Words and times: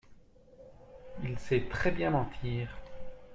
Il 1.23 1.37
sait 1.37 1.67
très 1.69 1.91
bien 1.91 2.09
mentir. 2.09 2.75